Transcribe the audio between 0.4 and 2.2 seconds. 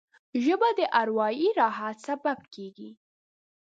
ژبه د اروايي راحت